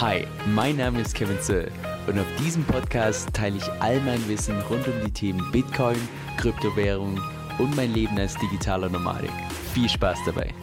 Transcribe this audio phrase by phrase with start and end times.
[0.00, 1.70] Hi, mein Name ist Kevin Zöll
[2.06, 5.98] und auf diesem Podcast teile ich all mein Wissen rund um die Themen Bitcoin,
[6.38, 7.20] Kryptowährung
[7.58, 9.30] und mein Leben als digitaler Nomadik.
[9.74, 10.54] Viel Spaß dabei!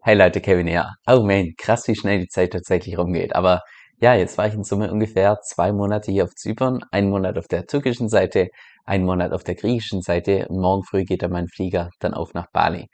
[0.00, 0.88] Hey Leute, Kevin hier.
[1.06, 3.36] Oh man, krass, wie schnell die Zeit tatsächlich rumgeht.
[3.36, 3.60] Aber
[4.00, 7.46] ja, jetzt war ich in Summe ungefähr zwei Monate hier auf Zypern, einen Monat auf
[7.46, 8.48] der türkischen Seite,
[8.86, 12.32] einen Monat auf der griechischen Seite und morgen früh geht dann mein Flieger dann auf
[12.32, 12.88] nach Bali.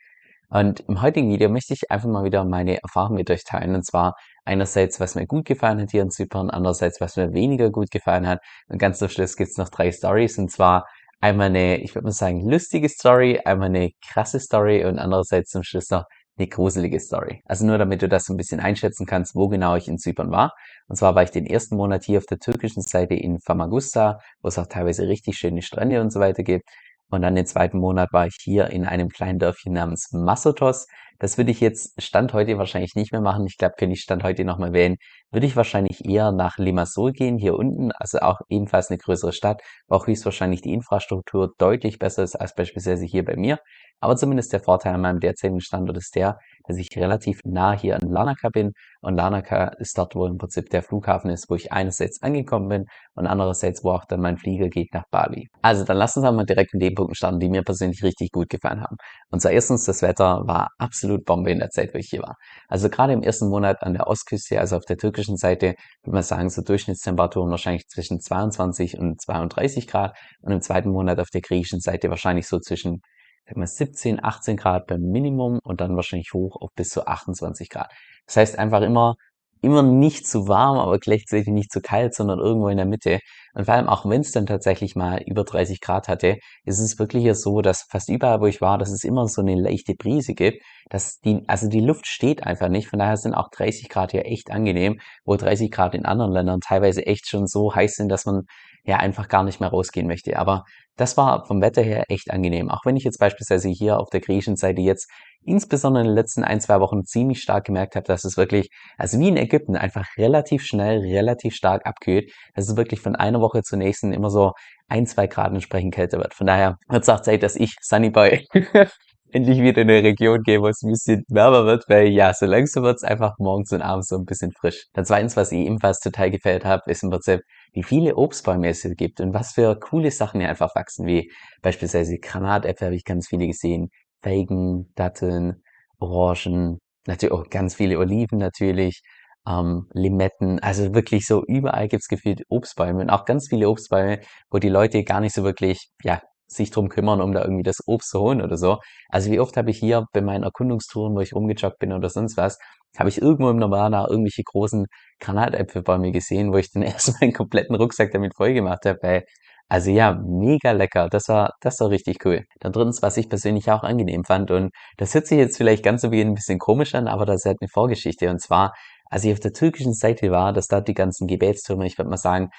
[0.48, 3.74] Und im heutigen Video möchte ich einfach mal wieder meine Erfahrungen mit euch teilen.
[3.74, 4.14] Und zwar
[4.44, 8.26] einerseits, was mir gut gefallen hat hier in Zypern, andererseits, was mir weniger gut gefallen
[8.26, 8.40] hat.
[8.68, 10.38] Und ganz zum Schluss gibt's noch drei Stories.
[10.38, 10.86] Und zwar
[11.20, 15.62] einmal eine, ich würde mal sagen, lustige Story, einmal eine krasse Story und andererseits zum
[15.62, 16.04] Schluss noch
[16.38, 17.42] eine gruselige Story.
[17.46, 20.52] Also nur damit du das ein bisschen einschätzen kannst, wo genau ich in Zypern war.
[20.86, 24.48] Und zwar war ich den ersten Monat hier auf der türkischen Seite in Famagusta, wo
[24.48, 26.68] es auch teilweise richtig schöne Strände und so weiter gibt.
[27.10, 30.86] Und dann den zweiten Monat war ich hier in einem kleinen Dörfchen namens Massotos.
[31.18, 33.46] Das würde ich jetzt Stand heute wahrscheinlich nicht mehr machen.
[33.46, 34.96] Ich glaube, könnte ich Stand heute nochmal wählen,
[35.30, 39.62] würde ich wahrscheinlich eher nach Limassol gehen, hier unten, also auch ebenfalls eine größere Stadt,
[39.88, 43.58] wo auch höchstwahrscheinlich die Infrastruktur deutlich besser ist als beispielsweise hier bei mir.
[44.00, 47.96] Aber zumindest der Vorteil an meinem derzeitigen Standort ist der, dass ich relativ nah hier
[47.96, 51.72] in Larnaca bin und Larnaca ist dort, wo im Prinzip der Flughafen ist, wo ich
[51.72, 55.48] einerseits angekommen bin und andererseits, wo auch dann mein Flieger geht nach Bali.
[55.62, 58.48] Also dann lassen wir mal direkt mit den Punkten starten, die mir persönlich richtig gut
[58.48, 58.96] gefallen haben.
[59.30, 62.36] Und zwar erstens, das Wetter war absolut Bombe in der Zeit, wo ich hier war.
[62.68, 66.22] Also gerade im ersten Monat an der Ostküste, also auf der türkischen Seite, würde man
[66.22, 71.40] sagen, so Durchschnittstemperaturen wahrscheinlich zwischen 22 und 32 Grad und im zweiten Monat auf der
[71.40, 73.00] griechischen Seite wahrscheinlich so zwischen
[73.46, 77.70] sag mal 17, 18 Grad beim Minimum und dann wahrscheinlich hoch auf bis zu 28
[77.70, 77.92] Grad.
[78.26, 79.16] Das heißt einfach immer,
[79.62, 83.20] immer nicht zu warm, aber gleichzeitig nicht zu kalt, sondern irgendwo in der Mitte.
[83.54, 86.98] Und vor allem auch wenn es dann tatsächlich mal über 30 Grad hatte, ist es
[86.98, 89.94] wirklich ja so, dass fast überall, wo ich war, dass es immer so eine leichte
[89.94, 92.88] Brise gibt, dass die, also die Luft steht einfach nicht.
[92.88, 96.60] Von daher sind auch 30 Grad ja echt angenehm, wo 30 Grad in anderen Ländern
[96.60, 98.42] teilweise echt schon so heiß sind, dass man
[98.84, 100.38] ja einfach gar nicht mehr rausgehen möchte.
[100.38, 100.64] Aber
[100.96, 102.70] das war vom Wetter her echt angenehm.
[102.70, 105.10] Auch wenn ich jetzt beispielsweise hier auf der griechischen Seite jetzt
[105.46, 108.68] insbesondere in den letzten ein, zwei Wochen ziemlich stark gemerkt habe, dass es wirklich,
[108.98, 112.30] also wie in Ägypten, einfach relativ schnell, relativ stark abkühlt.
[112.54, 114.52] Dass es wirklich von einer Woche zur nächsten immer so
[114.88, 116.34] ein, zwei Grad entsprechend kälter wird.
[116.34, 118.46] Von daher wird es auch Zeit, dass ich, Sunny Boy,
[119.32, 122.46] endlich wieder in eine Region gehe, wo es ein bisschen wärmer wird, weil ja, so
[122.46, 124.86] langsam wird es einfach morgens und abends so ein bisschen frisch.
[124.94, 127.40] Dann zweitens, was ich ebenfalls total gefällt habe, ist im Prinzip,
[127.72, 131.30] wie viele Obstbäume es hier gibt und was für coole Sachen hier einfach wachsen, wie
[131.62, 133.88] beispielsweise Granatäpfel habe ich ganz viele gesehen,
[134.26, 135.62] Feigen, Datteln,
[136.00, 139.02] Orangen, natürlich auch ganz viele Oliven natürlich,
[139.48, 144.18] ähm, Limetten, also wirklich so überall gibt's gefühlt Obstbäume und auch ganz viele Obstbäume,
[144.50, 147.78] wo die Leute gar nicht so wirklich, ja, sich drum kümmern, um da irgendwie das
[147.86, 148.78] Obst zu holen oder so.
[149.08, 152.36] Also wie oft habe ich hier bei meinen Erkundungstouren, wo ich rumgejoggt bin oder sonst
[152.36, 152.58] was,
[152.98, 154.86] habe ich irgendwo im Nirvana irgendwelche großen
[155.20, 159.24] Granatäpfelbäume gesehen, wo ich dann erstmal einen kompletten Rucksack damit voll gemacht habe, weil
[159.68, 161.08] also ja, mega lecker.
[161.08, 162.44] Das war, das war richtig cool.
[162.60, 166.02] Dann drittens, was ich persönlich auch angenehm fand und das hört sich jetzt vielleicht ganz
[166.02, 168.72] so wie ein bisschen komisch an, aber das hat eine Vorgeschichte und zwar,
[169.06, 172.16] als ich auf der türkischen Seite war, dass da die ganzen Gebetstürme, ich würde mal
[172.16, 172.50] sagen,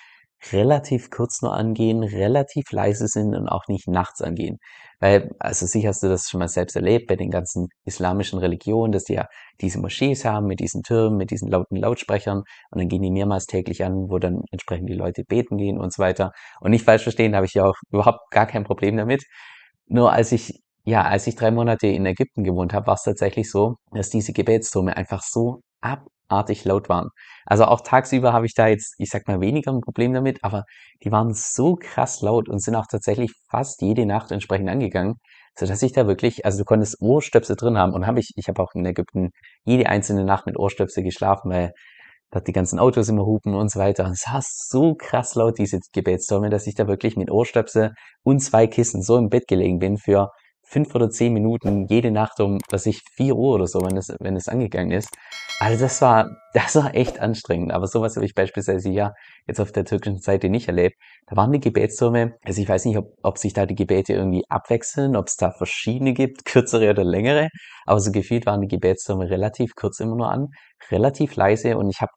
[0.52, 4.58] relativ kurz nur angehen, relativ leise sind und auch nicht nachts angehen.
[5.00, 8.92] Weil, also sicher hast du das schon mal selbst erlebt bei den ganzen islamischen Religionen,
[8.92, 9.28] dass die ja
[9.62, 12.40] diese Moschees haben mit diesen Türmen, mit diesen lauten Lautsprechern
[12.72, 15.94] und dann gehen die mehrmals täglich an, wo dann entsprechend die Leute beten gehen und
[15.94, 16.32] so weiter.
[16.62, 19.24] Und nicht falsch verstehen, habe ich ja auch überhaupt gar kein Problem damit.
[19.88, 23.52] Nur als ich ja, als ich drei Monate in Ägypten gewohnt habe, war es tatsächlich
[23.52, 25.60] so, dass diese Gebetstürme einfach so
[26.28, 27.10] abartig laut waren.
[27.46, 30.64] Also auch tagsüber habe ich da jetzt, ich sag mal, weniger ein Problem damit, aber
[31.04, 35.16] die waren so krass laut und sind auch tatsächlich fast jede Nacht entsprechend angegangen,
[35.58, 38.48] so dass ich da wirklich, also du konntest Ohrstöpsel drin haben und habe ich, ich
[38.48, 39.32] habe auch in Ägypten
[39.66, 41.72] jede einzelne Nacht mit Ohrstöpsel geschlafen, weil
[42.32, 44.06] dort die ganzen Autos immer hupen und so weiter.
[44.06, 47.94] Und es war so krass laut, diese Gebetstürme, dass ich da wirklich mit Ohrstöpsel
[48.24, 50.30] und zwei Kissen so im Bett gelegen bin für
[50.68, 54.14] fünf oder zehn Minuten jede Nacht um, was ich, vier Uhr oder so, wenn es,
[54.20, 55.10] wenn es angegangen ist.
[55.60, 57.72] Also das war, das war echt anstrengend.
[57.72, 59.14] Aber sowas habe ich beispielsweise ja
[59.48, 60.96] jetzt auf der türkischen Seite nicht erlebt.
[61.28, 64.44] Da waren die Gebetsturme, also ich weiß nicht, ob, ob sich da die Gebete irgendwie
[64.50, 67.48] abwechseln, ob es da verschiedene gibt, kürzere oder längere.
[67.86, 70.48] Aber so gefühlt waren die Gebetsturme relativ kurz immer nur an,
[70.92, 72.12] relativ leise und ich habe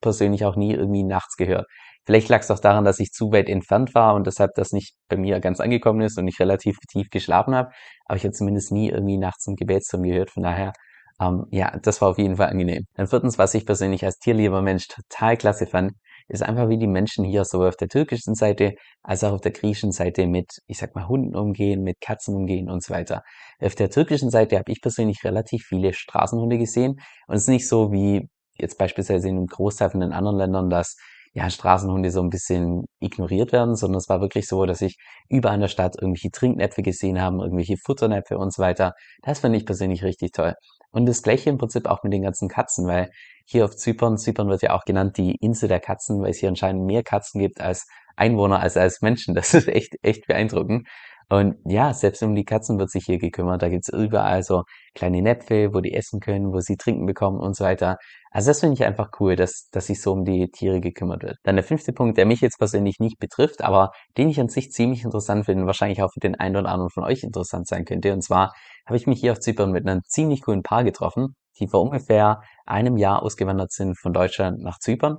[0.00, 1.66] persönlich auch nie irgendwie nachts gehört.
[2.06, 4.94] Vielleicht lag es auch daran, dass ich zu weit entfernt war und deshalb das nicht
[5.08, 7.70] bei mir ganz angekommen ist und ich relativ tief geschlafen habe.
[8.06, 10.30] Aber ich habe zumindest nie irgendwie nachts ein Gebetsturm gehört.
[10.30, 10.72] Von daher,
[11.20, 12.86] ähm, ja, das war auf jeden Fall angenehm.
[12.94, 15.92] Dann viertens, was ich persönlich als tierlieber Mensch total klasse fand,
[16.28, 19.52] ist einfach, wie die Menschen hier sowohl auf der türkischen Seite als auch auf der
[19.52, 23.22] griechischen Seite mit, ich sag mal, Hunden umgehen, mit Katzen umgehen und so weiter.
[23.60, 27.68] Auf der türkischen Seite habe ich persönlich relativ viele Straßenhunde gesehen und es ist nicht
[27.68, 30.96] so wie jetzt beispielsweise in einem Großteil von den anderen Ländern, dass
[31.32, 34.96] ja, Straßenhunde so ein bisschen ignoriert werden, sondern es war wirklich so, dass ich
[35.28, 38.94] überall in der Stadt irgendwelche Trinknäpfe gesehen haben, irgendwelche Futternäpfe und so weiter.
[39.22, 40.54] Das finde ich persönlich richtig toll.
[40.90, 43.10] Und das gleiche im Prinzip auch mit den ganzen Katzen, weil
[43.44, 46.48] hier auf Zypern, Zypern wird ja auch genannt die Insel der Katzen, weil es hier
[46.48, 47.86] anscheinend mehr Katzen gibt als
[48.16, 49.34] Einwohner als als Menschen.
[49.34, 50.88] Das ist echt, echt beeindruckend.
[51.30, 53.62] Und ja, selbst um die Katzen wird sich hier gekümmert.
[53.62, 57.54] Da gibt's überall so kleine Näpfe, wo die essen können, wo sie trinken bekommen und
[57.54, 57.98] so weiter.
[58.32, 61.36] Also das finde ich einfach cool, dass, dass sich so um die Tiere gekümmert wird.
[61.44, 64.72] Dann der fünfte Punkt, der mich jetzt persönlich nicht betrifft, aber den ich an sich
[64.72, 67.84] ziemlich interessant finde und wahrscheinlich auch für den einen oder anderen von euch interessant sein
[67.84, 68.12] könnte.
[68.12, 68.52] Und zwar
[68.86, 72.40] habe ich mich hier auf Zypern mit einem ziemlich coolen Paar getroffen, die vor ungefähr
[72.66, 75.18] einem Jahr ausgewandert sind von Deutschland nach Zypern.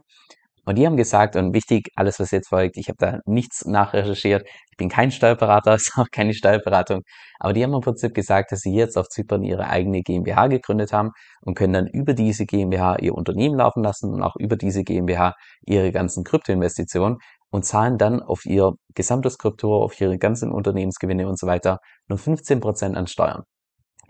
[0.66, 4.48] Und die haben gesagt, und wichtig, alles, was jetzt folgt, ich habe da nichts nachrecherchiert,
[4.72, 7.02] ich bin kein Steuerberater, ist auch keine Steuerberatung,
[7.40, 10.94] aber die haben im Prinzip gesagt, dass sie jetzt auf Zypern ihre eigene GmbH gegründet
[10.94, 11.12] haben
[11.42, 15.34] und können dann über diese GmbH ihr Unternehmen laufen lassen und auch über diese GmbH
[15.66, 17.18] ihre ganzen Kryptoinvestitionen
[17.50, 22.20] und zahlen dann auf ihr gesamtes Krypto, auf ihre ganzen Unternehmensgewinne und so weiter nur
[22.20, 23.44] 15% an Steuern.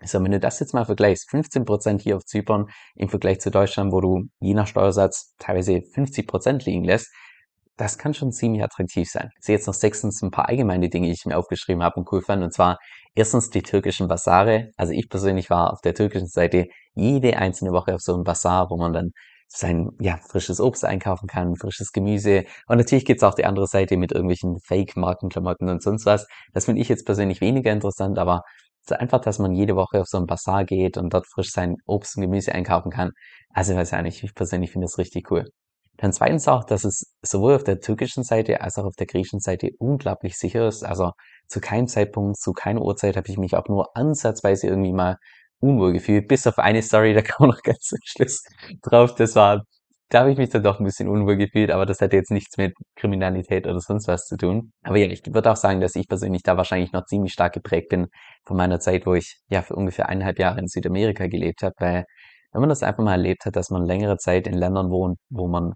[0.04, 3.92] So, wenn du das jetzt mal vergleichst, 15% hier auf Zypern im Vergleich zu Deutschland,
[3.92, 7.12] wo du je nach Steuersatz teilweise 50% liegen lässt,
[7.78, 9.30] das kann schon ziemlich attraktiv sein.
[9.40, 12.12] Ich sehe jetzt noch sechstens ein paar allgemeine Dinge, die ich mir aufgeschrieben habe und
[12.12, 12.44] cool fand.
[12.44, 12.78] Und zwar
[13.16, 14.70] erstens die türkischen Basare.
[14.78, 18.70] Also ich persönlich war auf der türkischen Seite jede einzelne Woche auf so einem Basar,
[18.70, 19.12] wo man dann
[19.48, 22.46] sein ja, frisches Obst einkaufen kann, frisches Gemüse.
[22.68, 26.28] Und natürlich gibt's auch die andere Seite mit irgendwelchen Fake-Markenklamotten und sonst was.
[26.54, 28.44] Das finde ich jetzt persönlich weniger interessant, aber
[28.88, 31.78] so einfach, dass man jede Woche auf so ein Bazar geht und dort frisch sein
[31.86, 33.12] Obst und Gemüse einkaufen kann.
[33.50, 35.46] Also weiß ja nicht, ich persönlich finde das richtig cool.
[35.98, 39.40] Dann zweitens auch, dass es sowohl auf der türkischen Seite als auch auf der griechischen
[39.40, 40.84] Seite unglaublich sicher ist.
[40.84, 41.12] Also
[41.48, 45.18] zu keinem Zeitpunkt, zu keiner Uhrzeit habe ich mich auch nur ansatzweise irgendwie mal
[45.60, 46.28] unwohl gefühlt.
[46.28, 48.44] Bis auf eine Story, da kam noch ganz zum Schluss
[48.82, 49.14] drauf.
[49.16, 49.64] Das war
[50.12, 52.58] da habe ich mich dann doch ein bisschen unwohl gefühlt, aber das hat jetzt nichts
[52.58, 54.74] mit Kriminalität oder sonst was zu tun.
[54.84, 57.90] Aber ja, ich würde auch sagen, dass ich persönlich da wahrscheinlich noch ziemlich stark geprägt
[57.90, 58.08] bin
[58.46, 62.06] von meiner Zeit, wo ich ja für ungefähr eineinhalb Jahre in Südamerika gelebt habe, weil
[62.52, 65.48] wenn man das einfach mal erlebt hat, dass man längere Zeit in Ländern wohnt, wo
[65.48, 65.76] man,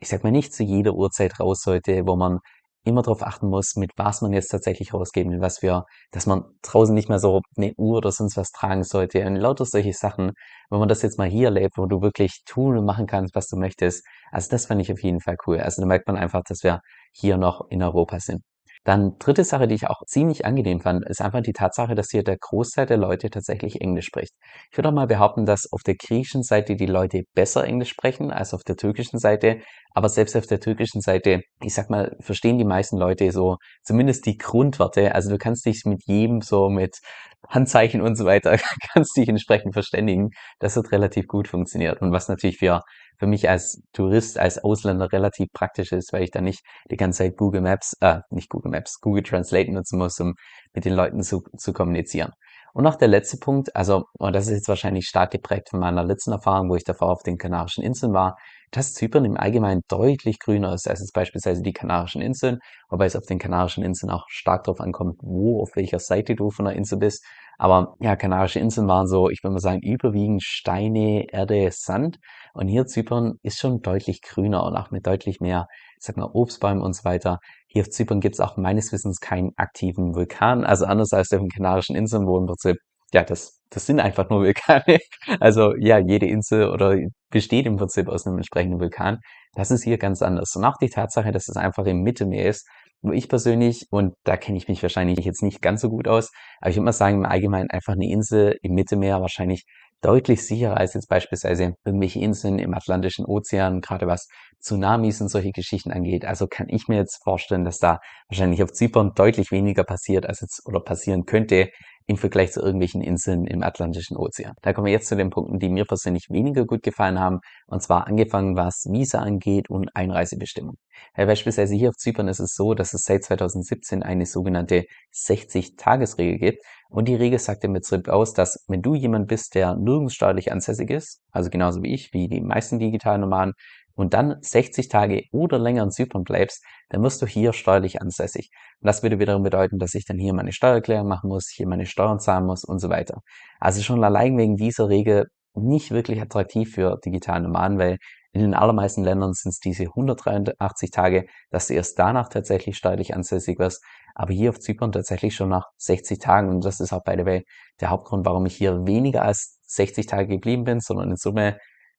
[0.00, 2.40] ich sag mal, nicht zu jeder Uhrzeit raus sollte, wo man
[2.86, 6.44] immer darauf achten muss, mit was man jetzt tatsächlich rausgeben will, was wir, dass man
[6.62, 10.32] draußen nicht mehr so eine Uhr oder sonst was tragen sollte und lauter solche Sachen.
[10.70, 13.48] Wenn man das jetzt mal hier erlebt, wo du wirklich tun und machen kannst, was
[13.48, 15.60] du möchtest, also das fand ich auf jeden Fall cool.
[15.60, 16.80] Also da merkt man einfach, dass wir
[17.12, 18.42] hier noch in Europa sind.
[18.86, 22.22] Dann dritte Sache, die ich auch ziemlich angenehm fand, ist einfach die Tatsache, dass hier
[22.22, 24.32] der Großteil der Leute tatsächlich Englisch spricht.
[24.70, 28.30] Ich würde auch mal behaupten, dass auf der griechischen Seite die Leute besser Englisch sprechen
[28.30, 29.58] als auf der türkischen Seite.
[29.92, 34.24] Aber selbst auf der türkischen Seite, ich sag mal, verstehen die meisten Leute so zumindest
[34.24, 35.16] die Grundwerte.
[35.16, 37.00] Also du kannst dich mit jedem so mit
[37.48, 38.56] Handzeichen und so weiter,
[38.92, 40.30] kannst dich entsprechend verständigen.
[40.60, 42.00] Das hat relativ gut funktioniert.
[42.02, 42.82] Und was natürlich für
[43.18, 47.18] für mich als Tourist, als Ausländer relativ praktisch ist, weil ich da nicht die ganze
[47.18, 50.34] Zeit Google Maps, äh, nicht Google Maps, Google Translate nutzen muss, um
[50.72, 52.32] mit den Leuten zu, zu kommunizieren.
[52.72, 56.04] Und noch der letzte Punkt, also, und das ist jetzt wahrscheinlich stark geprägt von meiner
[56.04, 58.36] letzten Erfahrung, wo ich davor auf den Kanarischen Inseln war,
[58.76, 62.58] dass Zypern im Allgemeinen deutlich grüner ist als jetzt beispielsweise die Kanarischen Inseln,
[62.90, 66.50] wobei es auf den Kanarischen Inseln auch stark darauf ankommt, wo, auf welcher Seite du
[66.50, 67.24] von der Insel bist.
[67.58, 72.18] Aber ja, Kanarische Inseln waren so, ich würde mal sagen, überwiegend Steine, Erde, Sand.
[72.52, 75.66] Und hier Zypern ist schon deutlich grüner und auch mit deutlich mehr,
[75.98, 77.38] ich sag mal, Obstbäumen und so weiter.
[77.68, 80.64] Hier auf Zypern gibt es auch meines Wissens keinen aktiven Vulkan.
[80.64, 82.76] Also anders als auf den Kanarischen Inseln, wo im Prinzip,
[83.14, 84.98] ja, das, das sind einfach nur Vulkane.
[85.40, 86.96] Also ja, jede Insel oder
[87.30, 89.18] besteht im Prinzip aus einem entsprechenden Vulkan.
[89.54, 90.54] Das ist hier ganz anders.
[90.56, 92.66] Und auch die Tatsache, dass es einfach im Mittelmeer ist,
[93.02, 96.30] wo ich persönlich, und da kenne ich mich wahrscheinlich jetzt nicht ganz so gut aus,
[96.60, 99.64] aber ich würde mal sagen, im Allgemeinen einfach eine Insel im Mittelmeer wahrscheinlich
[100.02, 104.28] deutlich sicherer als jetzt beispielsweise irgendwelche Inseln im Atlantischen Ozean, gerade was
[104.60, 106.24] Tsunamis und solche Geschichten angeht.
[106.24, 110.40] Also kann ich mir jetzt vorstellen, dass da wahrscheinlich auf Zypern deutlich weniger passiert als
[110.40, 111.70] jetzt oder passieren könnte,
[112.08, 114.54] im Vergleich zu irgendwelchen Inseln im Atlantischen Ozean.
[114.62, 117.82] Da kommen wir jetzt zu den Punkten, die mir persönlich weniger gut gefallen haben, und
[117.82, 120.76] zwar angefangen, was Visa angeht und Einreisebestimmung.
[121.16, 124.84] Beispielsweise hier auf Zypern ist es so, dass es seit 2017 eine sogenannte
[125.14, 129.76] 60-Tages-Regel gibt, und die Regel sagt im Prinzip aus, dass wenn du jemand bist, der
[129.76, 133.54] nirgends steuerlich ansässig ist, also genauso wie ich, wie die meisten digitalen Nomaden,
[133.96, 138.50] und dann 60 Tage oder länger in Zypern bleibst, dann wirst du hier steuerlich ansässig.
[138.80, 141.86] Und das würde wiederum bedeuten, dass ich dann hier meine Steuererklärung machen muss, hier meine
[141.86, 143.22] Steuern zahlen muss und so weiter.
[143.58, 147.96] Also schon allein wegen dieser Regel nicht wirklich attraktiv für digitale Nomaden, weil
[148.32, 153.14] in den allermeisten Ländern sind es diese 183 Tage, dass du erst danach tatsächlich steuerlich
[153.14, 153.82] ansässig wirst.
[154.14, 156.48] Aber hier auf Zypern tatsächlich schon nach 60 Tagen.
[156.48, 157.44] Und das ist auch, by the way,
[157.80, 161.58] der Hauptgrund, warum ich hier weniger als 60 Tage geblieben bin, sondern in Summe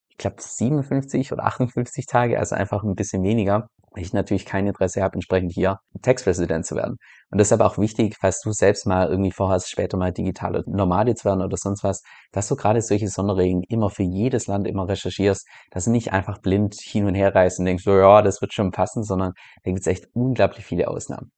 [0.09, 5.01] ich glaube 57 oder 58 Tage, also einfach ein bisschen weniger ich natürlich kein Interesse
[5.01, 6.97] habe, entsprechend hier Textresident zu werden.
[7.31, 11.25] Und deshalb auch wichtig, falls du selbst mal irgendwie vorhast, später mal digitale Nomade zu
[11.25, 15.47] werden oder sonst was, dass du gerade solche Sonderregeln immer für jedes Land immer recherchierst,
[15.71, 18.53] dass du nicht einfach blind hin und her reist und denkst, so, ja, das wird
[18.53, 21.31] schon passen, sondern da gibt es echt unglaublich viele Ausnahmen.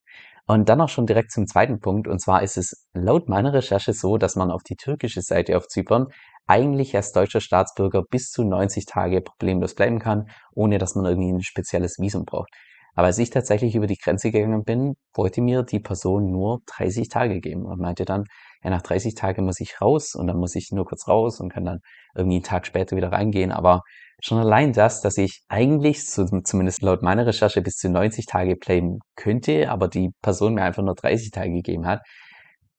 [0.49, 2.07] Und dann auch schon direkt zum zweiten Punkt.
[2.07, 5.67] Und zwar ist es laut meiner Recherche so, dass man auf die türkische Seite auf
[5.67, 6.07] Zypern
[6.49, 11.31] eigentlich als deutscher Staatsbürger bis zu 90 Tage problemlos bleiben kann, ohne dass man irgendwie
[11.31, 12.49] ein spezielles Visum braucht.
[12.95, 17.07] Aber als ich tatsächlich über die Grenze gegangen bin, wollte mir die Person nur 30
[17.07, 18.25] Tage geben und meinte dann,
[18.63, 21.53] ja, nach 30 Tagen muss ich raus und dann muss ich nur kurz raus und
[21.53, 21.79] kann dann
[22.15, 23.51] irgendwie einen Tag später wieder reingehen.
[23.51, 23.83] Aber
[24.21, 28.55] schon allein das, dass ich eigentlich, so, zumindest laut meiner Recherche, bis zu 90 Tage
[28.55, 32.01] bleiben könnte, aber die Person mir einfach nur 30 Tage gegeben hat,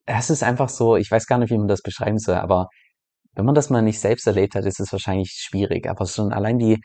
[0.06, 2.68] das ist einfach so, ich weiß gar nicht, wie man das beschreiben soll, aber
[3.40, 5.88] wenn man das mal nicht selbst erlebt hat, ist es wahrscheinlich schwierig.
[5.88, 6.78] Aber schon allein die,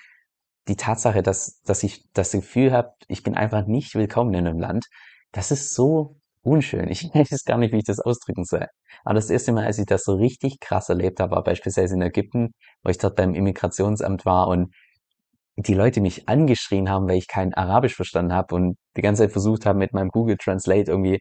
[0.70, 4.60] die Tatsache, dass, dass ich das Gefühl habe, ich bin einfach nicht willkommen in einem
[4.60, 4.86] Land,
[5.34, 6.88] das ist so unschön.
[6.88, 8.68] Ich weiß gar nicht, wie ich das ausdrücken soll.
[9.04, 12.02] Aber das erste Mal, als ich das so richtig krass erlebt habe, war beispielsweise in
[12.02, 12.52] Ägypten,
[12.84, 14.74] wo ich dort beim Immigrationsamt war und
[15.58, 19.34] die Leute mich angeschrien haben, weil ich kein Arabisch verstanden habe und die ganze Zeit
[19.34, 21.20] versucht haben, mit meinem Google Translate irgendwie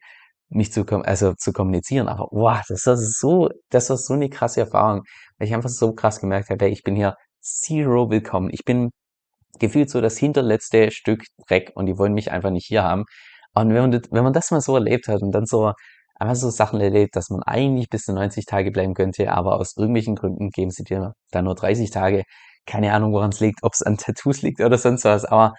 [0.49, 2.09] mich zu, also zu kommunizieren.
[2.09, 5.03] Aber wow, das war so, das war so eine krasse Erfahrung,
[5.39, 8.51] weil ich einfach so krass gemerkt habe, ich bin hier zero willkommen.
[8.53, 8.91] Ich bin
[9.59, 13.05] gefühlt so das hinterletzte Stück Dreck und die wollen mich einfach nicht hier haben.
[13.55, 15.73] Und wenn man, wenn man das mal so erlebt hat und dann so
[16.17, 19.77] einfach so Sachen erlebt, dass man eigentlich bis zu 90 Tage bleiben könnte, aber aus
[19.77, 22.25] irgendwelchen Gründen geben sie dir dann nur 30 Tage.
[22.67, 25.55] Keine Ahnung, woran es liegt, ob es an Tattoos liegt oder sonst was, aber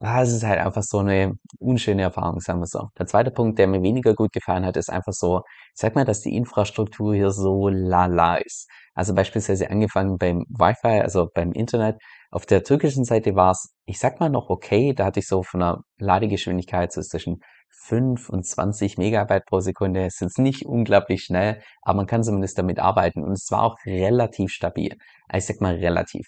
[0.00, 2.90] Ah, es ist halt einfach so eine unschöne Erfahrung, sagen wir so.
[2.98, 5.38] Der zweite Punkt, der mir weniger gut gefallen hat, ist einfach so,
[5.74, 8.68] ich sag mal, dass die Infrastruktur hier so lala ist.
[8.94, 11.96] Also beispielsweise angefangen beim Wi-Fi, also beim Internet.
[12.30, 15.42] Auf der türkischen Seite war es, ich sag mal noch okay, da hatte ich so
[15.42, 20.04] von einer Ladegeschwindigkeit so zwischen 5 und 20 Megabyte pro Sekunde.
[20.06, 23.76] Ist jetzt nicht unglaublich schnell, aber man kann zumindest damit arbeiten und es war auch
[23.86, 24.92] relativ stabil.
[25.28, 26.26] Also ich sag mal relativ.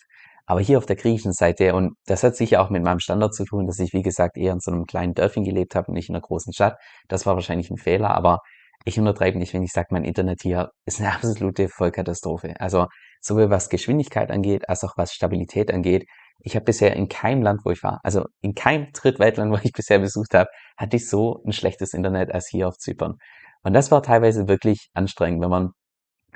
[0.49, 3.45] Aber hier auf der griechischen Seite, und das hat sicher auch mit meinem Standard zu
[3.45, 6.09] tun, dass ich, wie gesagt, eher in so einem kleinen Dörfchen gelebt habe und nicht
[6.09, 6.79] in einer großen Stadt.
[7.07, 8.39] Das war wahrscheinlich ein Fehler, aber
[8.87, 12.55] ich untertreibe nicht, wenn ich sage, mein Internet hier ist eine absolute Vollkatastrophe.
[12.61, 12.87] Also
[13.21, 16.07] sowohl was Geschwindigkeit angeht, als auch was Stabilität angeht.
[16.41, 19.73] Ich habe bisher in keinem Land, wo ich war, also in keinem Drittweltland, wo ich
[19.73, 23.17] bisher besucht habe, hatte ich so ein schlechtes Internet als hier auf Zypern.
[23.65, 25.73] Und das war teilweise wirklich anstrengend, wenn man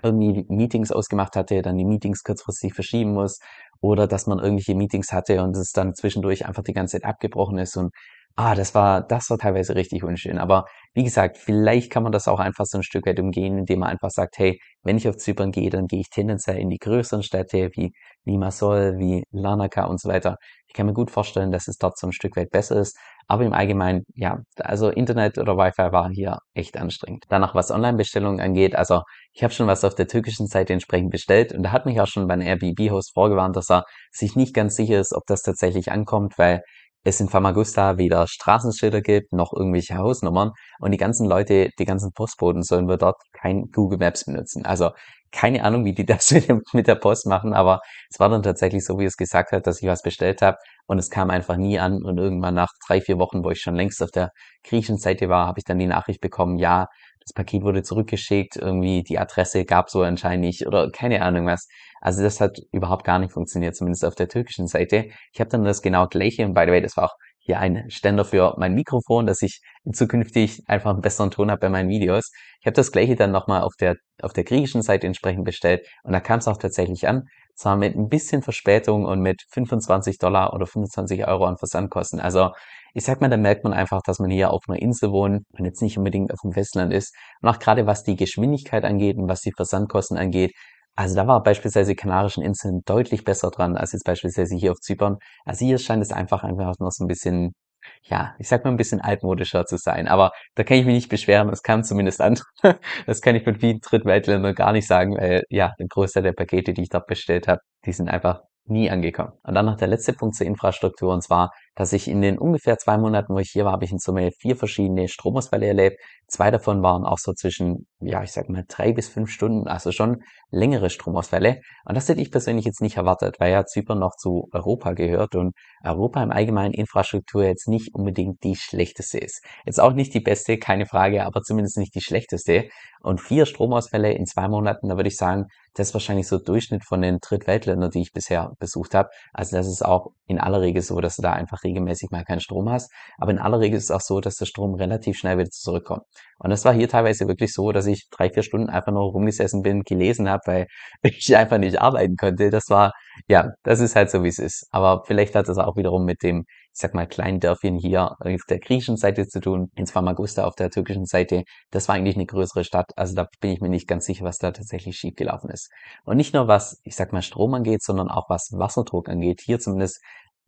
[0.02, 3.40] irgendwie Meetings ausgemacht hatte, dann die Meetings kurzfristig verschieben muss
[3.80, 7.58] oder dass man irgendwelche Meetings hatte und es dann zwischendurch einfach die ganze Zeit abgebrochen
[7.58, 7.94] ist und
[8.36, 10.38] ah, das war, das war teilweise richtig unschön.
[10.38, 13.80] Aber wie gesagt, vielleicht kann man das auch einfach so ein Stück weit umgehen, indem
[13.80, 16.78] man einfach sagt, hey, wenn ich auf Zypern gehe, dann gehe ich tendenziell in die
[16.78, 17.92] größeren Städte wie
[18.24, 20.36] Limassol, wie Larnaca und so weiter.
[20.66, 22.96] Ich kann mir gut vorstellen, dass es dort so ein Stück weit besser ist.
[23.28, 27.24] Aber im Allgemeinen, ja, also Internet oder Wi-Fi war hier echt anstrengend.
[27.28, 31.52] Danach, was Online-Bestellungen angeht, also ich habe schon was auf der türkischen Seite entsprechend bestellt
[31.52, 35.00] und da hat mich auch schon mein Airbnb-Host vorgewarnt, dass er sich nicht ganz sicher
[35.00, 36.62] ist, ob das tatsächlich ankommt, weil
[37.04, 42.12] es in Famagusta weder Straßenschilder gibt, noch irgendwelche Hausnummern und die ganzen Leute, die ganzen
[42.12, 44.64] Postboten sollen wir dort kein Google Maps benutzen.
[44.64, 44.90] Also
[45.32, 46.32] keine Ahnung, wie die das
[46.72, 47.80] mit der Post machen, aber
[48.10, 50.98] es war dann tatsächlich so, wie es gesagt hat, dass ich was bestellt habe und
[50.98, 54.02] es kam einfach nie an und irgendwann nach drei, vier Wochen, wo ich schon längst
[54.02, 54.30] auf der
[54.62, 56.86] griechischen Seite war, habe ich dann die Nachricht bekommen, ja,
[57.20, 61.68] das Paket wurde zurückgeschickt, irgendwie die Adresse gab so anscheinend nicht oder keine Ahnung was.
[62.02, 65.06] Also das hat überhaupt gar nicht funktioniert, zumindest auf der türkischen Seite.
[65.32, 67.88] Ich habe dann das genau gleiche und by the way, das war auch hier ein
[67.90, 69.60] Ständer für mein Mikrofon, dass ich
[69.92, 72.32] zukünftig einfach einen besseren Ton habe bei meinen Videos.
[72.60, 76.12] Ich habe das gleiche dann nochmal auf der, auf der griechischen Seite entsprechend bestellt und
[76.12, 77.22] da kam es auch tatsächlich an.
[77.54, 82.18] Zwar mit ein bisschen Verspätung und mit 25 Dollar oder 25 Euro an Versandkosten.
[82.18, 82.50] Also
[82.94, 85.64] ich sag mal, da merkt man einfach, dass man hier auf einer Insel wohnt und
[85.64, 87.14] jetzt nicht unbedingt auf dem Festland ist.
[87.40, 90.52] Und auch gerade was die Geschwindigkeit angeht und was die Versandkosten angeht,
[90.94, 95.18] also da war beispielsweise Kanarischen Inseln deutlich besser dran als jetzt beispielsweise hier auf Zypern.
[95.44, 97.54] Also hier scheint es einfach einfach noch so ein bisschen,
[98.02, 100.08] ja, ich sag mal ein bisschen altmodischer zu sein.
[100.08, 102.38] Aber da kann ich mich nicht beschweren, es kam zumindest an.
[103.06, 106.72] Das kann ich von vielen Drittweltländern gar nicht sagen, weil ja, der Großteil der Pakete,
[106.74, 109.32] die ich dort bestellt habe, die sind einfach nie angekommen.
[109.42, 112.78] Und dann noch der letzte Punkt zur Infrastruktur, und zwar dass ich in den ungefähr
[112.78, 115.98] zwei Monaten, wo ich hier war, habe ich in Summe vier verschiedene Stromausfälle erlebt.
[116.28, 119.92] Zwei davon waren auch so zwischen, ja, ich sag mal drei bis fünf Stunden, also
[119.92, 121.60] schon längere Stromausfälle.
[121.84, 125.34] Und das hätte ich persönlich jetzt nicht erwartet, weil ja Zypern noch zu Europa gehört
[125.34, 129.44] und Europa im allgemeinen Infrastruktur jetzt nicht unbedingt die schlechteste ist.
[129.64, 132.68] Jetzt auch nicht die beste, keine Frage, aber zumindest nicht die schlechteste.
[133.00, 136.84] Und vier Stromausfälle in zwei Monaten, da würde ich sagen, das ist wahrscheinlich so Durchschnitt
[136.84, 139.08] von den Drittweltländern, die ich bisher besucht habe.
[139.32, 142.40] Also das ist auch in aller Regel so, dass du da einfach regelmäßig mal keinen
[142.40, 142.92] Strom hast.
[143.18, 146.02] Aber in aller Regel ist es auch so, dass der Strom relativ schnell wieder zurückkommt.
[146.38, 149.62] Und das war hier teilweise wirklich so, dass ich drei, vier Stunden einfach nur rumgesessen
[149.62, 150.66] bin, gelesen habe, weil
[151.02, 152.50] ich einfach nicht arbeiten konnte.
[152.50, 152.92] Das war,
[153.28, 154.66] ja, das ist halt so, wie es ist.
[154.70, 158.42] Aber vielleicht hat das auch wiederum mit dem ich sag mal, kleinen Dörfchen hier auf
[158.48, 161.44] der griechischen Seite zu tun, in Famagusta auf der türkischen Seite.
[161.70, 164.38] Das war eigentlich eine größere Stadt, also da bin ich mir nicht ganz sicher, was
[164.38, 165.70] da tatsächlich schiefgelaufen ist.
[166.04, 169.42] Und nicht nur was, ich sag mal, Strom angeht, sondern auch was Wasserdruck angeht.
[169.44, 170.00] Hier zumindest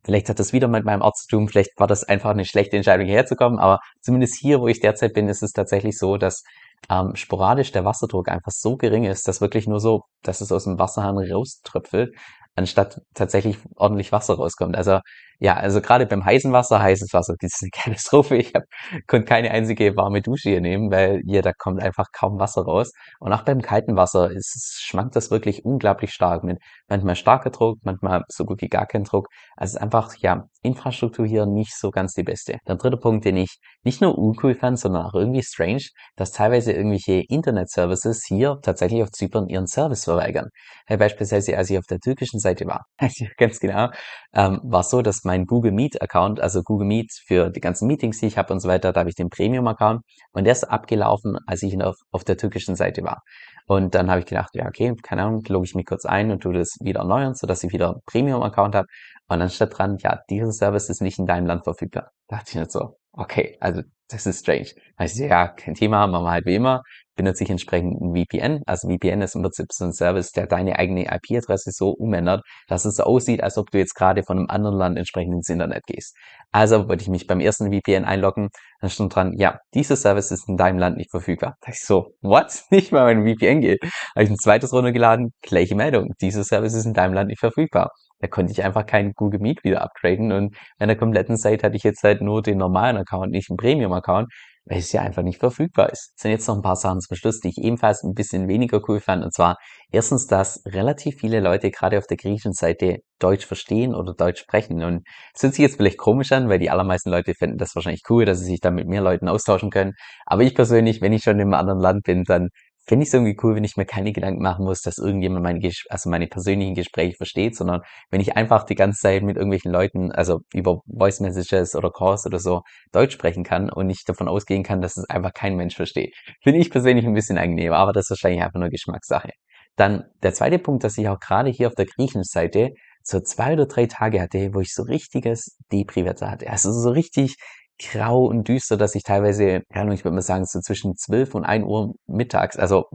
[0.04, 2.76] Vielleicht hat das wieder mit meinem Ort zu tun, vielleicht war das einfach eine schlechte
[2.76, 6.16] Entscheidung hierher zu kommen, aber zumindest hier, wo ich derzeit bin, ist es tatsächlich so,
[6.16, 6.42] dass
[6.90, 10.64] ähm, sporadisch der Wasserdruck einfach so gering ist, dass wirklich nur so, dass es aus
[10.64, 12.14] dem Wasserhahn rauströpfelt
[12.56, 14.76] anstatt tatsächlich ordentlich Wasser rauskommt.
[14.76, 15.00] Also
[15.38, 18.37] ja, also gerade beim heißen Wasser, heißes Wasser, das ist eine Katastrophe.
[18.37, 18.64] Ich hab,
[19.07, 22.93] konnte keine einzige warme Dusche hier nehmen, weil hier da kommt einfach kaum Wasser raus.
[23.21, 27.79] Und auch beim kalten Wasser ist, schwankt das wirklich unglaublich stark mit manchmal starker Druck,
[27.83, 29.29] manchmal so gut wie gar kein Druck.
[29.57, 32.59] Also es ist einfach, ja, Infrastruktur hier nicht so ganz die beste.
[32.67, 35.85] Der dritte Punkt, den ich nicht nur uncool fand, sondern auch irgendwie strange,
[36.17, 40.49] dass teilweise irgendwelche Internet-Services hier tatsächlich auf Zypern ihren Service verweigern.
[40.88, 42.87] Beispielsweise, als ich auf der türkischen Seite war,
[43.38, 43.91] ganz genau,
[44.35, 48.19] ähm, war so, dass mein Google Meet Account, also Google Meet für die ganzen Meetings,
[48.19, 50.64] die ich habe und so weiter, da habe ich den Premium Account und der ist
[50.64, 53.23] abgelaufen, als ich auf, auf der türkischen Seite war.
[53.67, 56.43] Und dann habe ich gedacht, ja, okay, keine Ahnung, logge ich mich kurz ein und
[56.43, 58.88] tue das wieder erneuern, sodass ich wieder Premium Account habe.
[59.29, 62.11] Und dann steht dran, ja, dieser Service ist nicht in deinem Land verfügbar.
[62.29, 64.71] Da dachte ich nicht so, okay, also das ist strange.
[64.97, 66.83] Also ja, kein Thema, machen wir halt wie immer
[67.16, 68.62] benutze ich entsprechend ein VPN.
[68.66, 72.85] Also VPN ist im Prinzip so ein Service, der deine eigene IP-Adresse so umändert, dass
[72.85, 75.85] es so aussieht, als ob du jetzt gerade von einem anderen Land entsprechend ins Internet
[75.87, 76.16] gehst.
[76.50, 78.49] Also wollte ich mich beim ersten VPN einloggen,
[78.80, 81.56] dann stand dran, ja, dieser Service ist in deinem Land nicht verfügbar.
[81.61, 82.62] Da ich so, what?
[82.71, 83.80] Nicht mal mein VPN geht.
[84.14, 87.90] Habe ich ein zweites runtergeladen, gleiche Meldung, dieser Service ist in deinem Land nicht verfügbar.
[88.25, 91.76] Da konnte ich einfach keinen Google Meet wieder upgraden und in der kompletten Zeit hatte
[91.76, 94.32] ich jetzt halt nur den normalen Account, nicht einen Premium-Account
[94.67, 96.13] weil es ja einfach nicht verfügbar ist.
[96.17, 98.80] Es sind jetzt noch ein paar Sachen zum Schluss, die ich ebenfalls ein bisschen weniger
[98.89, 99.23] cool fand.
[99.23, 99.56] Und zwar
[99.91, 104.82] erstens, dass relativ viele Leute gerade auf der griechischen Seite Deutsch verstehen oder Deutsch sprechen.
[104.82, 105.02] Und
[105.34, 108.25] es hört sich jetzt vielleicht komisch an, weil die allermeisten Leute finden das wahrscheinlich cool,
[108.25, 109.93] dass sie sich da mit mehr Leuten austauschen können.
[110.25, 112.49] Aber ich persönlich, wenn ich schon in einem anderen Land bin, dann
[112.86, 115.70] finde ich es irgendwie cool, wenn ich mir keine Gedanken machen muss, dass irgendjemand meine,
[115.88, 120.12] also meine persönlichen Gespräche versteht, sondern wenn ich einfach die ganze Zeit mit irgendwelchen Leuten,
[120.12, 124.62] also über Voice Messages oder Calls oder so, Deutsch sprechen kann und nicht davon ausgehen
[124.62, 126.14] kann, dass es einfach kein Mensch versteht.
[126.42, 129.30] Finde ich persönlich ein bisschen angenehmer, aber das ist wahrscheinlich einfach nur Geschmackssache.
[129.76, 132.70] Dann der zweite Punkt, dass ich auch gerade hier auf der griechischen Seite
[133.02, 136.49] so zwei oder drei Tage hatte, wo ich so richtiges Depri-Wetter hatte.
[136.49, 137.36] Also so richtig
[137.78, 141.45] grau und düster, dass ich teilweise, ja, ich würde mal sagen, so zwischen 12 und
[141.45, 142.87] 1 Uhr mittags, also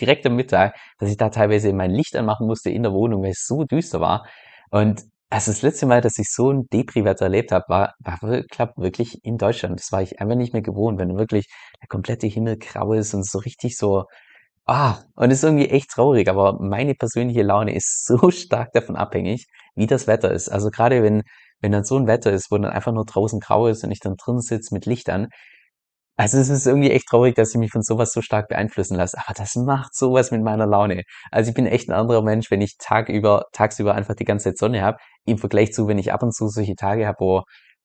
[0.00, 3.30] direkt am Mittag, dass ich da teilweise mein Licht anmachen musste in der Wohnung, weil
[3.30, 4.26] es so düster war.
[4.70, 8.78] Und also das letzte Mal, dass ich so ein Depri-Wetter erlebt habe, war, war klappt
[8.78, 9.78] wirklich in Deutschland.
[9.80, 11.48] Das war ich einfach nicht mehr gewohnt, wenn wirklich
[11.80, 14.04] der komplette Himmel grau ist und so richtig so,
[14.66, 19.46] ah, und ist irgendwie echt traurig, aber meine persönliche Laune ist so stark davon abhängig,
[19.74, 20.48] wie das Wetter ist.
[20.48, 21.22] Also gerade wenn
[21.60, 24.00] wenn dann so ein Wetter ist, wo dann einfach nur draußen grau ist und ich
[24.00, 25.28] dann drin sitze mit Lichtern.
[26.18, 29.18] Also es ist irgendwie echt traurig, dass ich mich von sowas so stark beeinflussen lasse.
[29.18, 31.02] Aber das macht sowas mit meiner Laune.
[31.30, 34.58] Also ich bin echt ein anderer Mensch, wenn ich tagüber, tagsüber einfach die ganze Zeit
[34.58, 37.42] Sonne habe, im Vergleich zu, wenn ich ab und zu solche Tage habe, wo,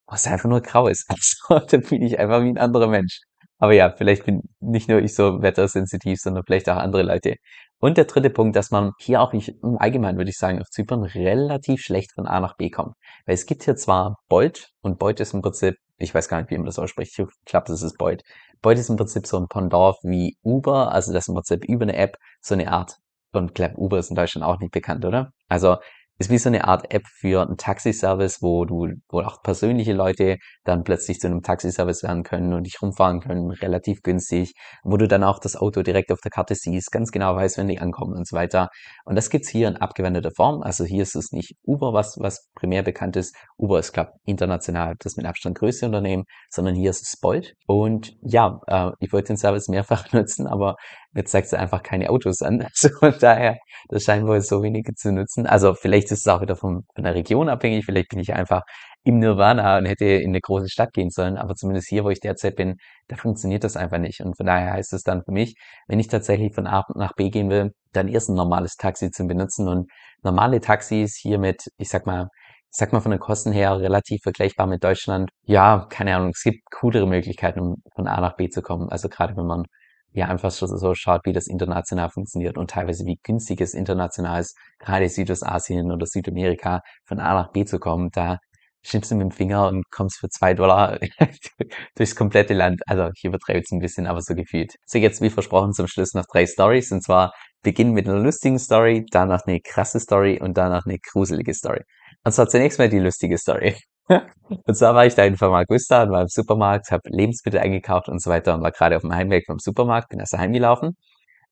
[0.08, 1.06] wo es einfach nur grau ist.
[1.50, 3.20] Also dann bin ich einfach wie ein anderer Mensch.
[3.58, 7.36] Aber ja, vielleicht bin nicht nur ich so wettersensitiv, sondern vielleicht auch andere Leute.
[7.82, 10.70] Und der dritte Punkt, dass man hier auch nicht, im Allgemeinen würde ich sagen, auf
[10.70, 12.94] Zypern relativ schlecht von A nach B kommt.
[13.26, 16.52] Weil es gibt hier zwar Bolt und Bolt ist im Prinzip, ich weiß gar nicht,
[16.52, 18.22] wie man das ausspricht, ich glaube, das ist Bolt.
[18.62, 21.96] Bolt ist im Prinzip so ein Pendant wie Uber, also das im Prinzip über eine
[21.96, 22.98] App so eine Art,
[23.34, 25.32] und ich glaube, Uber ist in Deutschland auch nicht bekannt, oder?
[25.48, 25.78] Also
[26.22, 30.38] ist wie so eine Art App für einen Taxiservice, wo du, wo auch persönliche Leute
[30.64, 34.54] dann plötzlich zu einem Taxiservice werden können und dich rumfahren können, relativ günstig,
[34.84, 37.68] wo du dann auch das Auto direkt auf der Karte siehst, ganz genau weißt, wenn
[37.68, 38.70] die ankommen und so weiter.
[39.04, 40.62] Und das gibt's hier in abgewandelter Form.
[40.62, 43.36] Also hier ist es nicht Uber, was, was primär bekannt ist.
[43.58, 47.56] Uber ist, glaube international das mit Abstand größte Unternehmen, sondern hier ist es Bolt.
[47.66, 50.76] Und ja, äh, ich wollte den Service mehrfach nutzen, aber
[51.14, 52.66] Jetzt zeigt sie einfach keine Autos an.
[52.72, 53.58] Also von daher,
[53.90, 55.46] das scheint wohl so wenige zu nutzen.
[55.46, 57.86] Also vielleicht ist es auch wieder von, von der Region abhängig.
[57.86, 58.64] Vielleicht bin ich einfach
[59.04, 61.38] im Nirvana und hätte in eine große Stadt gehen sollen.
[61.38, 62.76] Aber zumindest hier, wo ich derzeit bin,
[63.08, 64.22] da funktioniert das einfach nicht.
[64.22, 65.56] Und von daher heißt es dann für mich,
[65.88, 69.26] wenn ich tatsächlich von A nach B gehen will, dann erst ein normales Taxi zu
[69.26, 69.68] benutzen.
[69.68, 69.90] Und
[70.24, 72.28] normale Taxis hier mit, ich sag mal,
[72.72, 75.30] ich sag mal von den Kosten her relativ vergleichbar mit Deutschland.
[75.44, 78.90] Ja, keine Ahnung, es gibt coolere Möglichkeiten, um von A nach B zu kommen.
[78.90, 79.66] Also gerade wenn man
[80.14, 84.58] ja einfach so schaut, wie das international funktioniert und teilweise wie günstig es international ist,
[84.80, 88.38] gerade Südostasien oder Südamerika von A nach B zu kommen, da
[88.84, 91.00] schnippst du mit dem Finger und kommst für zwei Dollar
[91.96, 92.82] durchs komplette Land.
[92.88, 94.76] Also ich übertreibe es ein bisschen, aber so gefühlt.
[94.86, 98.60] So jetzt wie versprochen zum Schluss noch drei Stories und zwar beginnen mit einer lustigen
[98.60, 101.82] Story, danach eine krasse Story und danach eine gruselige Story.
[102.24, 103.76] Und zwar zunächst mal die lustige Story.
[104.66, 108.22] Und zwar war ich da in Famagusta und war im Supermarkt, habe Lebensmittel eingekauft und
[108.22, 110.98] so weiter und war gerade auf dem Heimweg vom Supermarkt, bin erst daheim gelaufen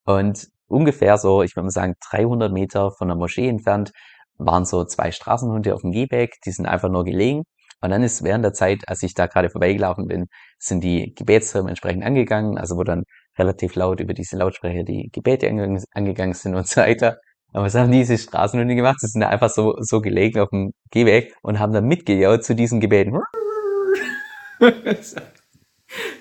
[0.05, 3.91] und ungefähr so, ich würde mal sagen, 300 Meter von der Moschee entfernt
[4.37, 7.43] waren so zwei Straßenhunde auf dem Gehweg, die sind einfach nur gelegen.
[7.81, 11.69] Und dann ist während der Zeit, als ich da gerade vorbeigelaufen bin, sind die Gebetsfirmen
[11.69, 13.03] entsprechend angegangen, also wo dann
[13.37, 15.47] relativ laut über diese Lautsprecher die Gebete
[15.93, 17.17] angegangen sind und so weiter.
[17.51, 18.99] Aber was haben diese Straßenhunde gemacht?
[18.99, 22.79] Sie sind einfach so, so gelegen auf dem Gehweg und haben dann mitgejaut zu diesen
[22.79, 23.17] Gebeten.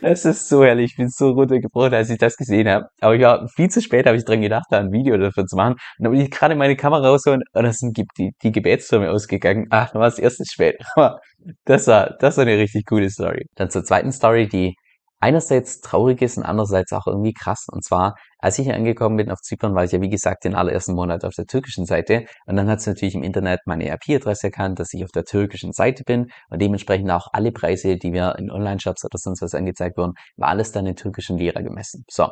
[0.00, 0.92] Das ist so herrlich.
[0.92, 2.86] Ich bin so runtergebrochen, als ich das gesehen habe.
[3.00, 5.56] Aber ich war viel zu spät, habe ich dran gedacht, da ein Video dafür zu
[5.56, 5.72] machen.
[5.72, 9.66] Und dann bin ich gerade meine Kamera rausholen und dann sind die, die Gebetstürme ausgegangen.
[9.70, 10.76] Ach, dann war es erst spät.
[10.94, 11.20] Aber
[11.64, 13.46] das war, das war eine richtig coole Story.
[13.56, 14.74] Dann zur zweiten Story, die
[15.20, 17.66] einerseits traurig ist und andererseits auch irgendwie krass.
[17.70, 20.54] Und zwar, als ich hier angekommen bin auf Zypern, war ich ja wie gesagt den
[20.54, 22.26] allerersten Monat auf der türkischen Seite.
[22.46, 25.72] Und dann hat es natürlich im Internet meine IP-Adresse erkannt, dass ich auf der türkischen
[25.72, 29.96] Seite bin und dementsprechend auch alle Preise, die mir in Online-Shops oder sonst was angezeigt
[29.96, 32.04] wurden, war alles dann in türkischen Lira gemessen.
[32.08, 32.30] So.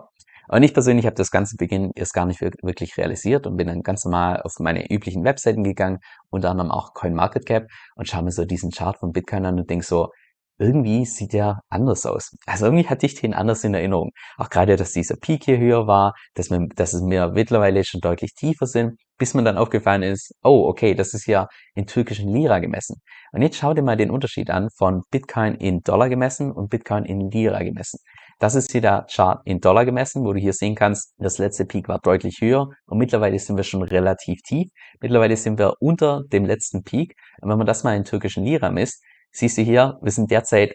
[0.48, 3.82] Und ich persönlich habe das ganze Beginn erst gar nicht wirklich realisiert und bin dann
[3.82, 5.98] ganz normal auf meine üblichen Webseiten gegangen,
[6.30, 9.84] unter anderem auch CoinMarketCap und schaue mir so diesen Chart von Bitcoin an und denke
[9.84, 10.10] so,
[10.58, 12.34] irgendwie sieht der anders aus.
[12.46, 14.10] Also irgendwie hatte ich den anders in Erinnerung.
[14.36, 18.00] Auch gerade, dass dieser Peak hier höher war, dass, man, dass es mir mittlerweile schon
[18.00, 22.28] deutlich tiefer sind, bis mir dann aufgefallen ist, oh, okay, das ist ja in türkischen
[22.28, 23.00] Lira gemessen.
[23.32, 27.04] Und jetzt schau dir mal den Unterschied an von Bitcoin in Dollar gemessen und Bitcoin
[27.04, 27.98] in Lira gemessen.
[28.38, 31.64] Das ist hier der Chart in Dollar gemessen, wo du hier sehen kannst, das letzte
[31.64, 34.68] Peak war deutlich höher und mittlerweile sind wir schon relativ tief.
[35.00, 37.14] Mittlerweile sind wir unter dem letzten Peak.
[37.40, 39.02] Und wenn man das mal in türkischen Lira misst,
[39.36, 40.74] siehst du hier, wir sind derzeit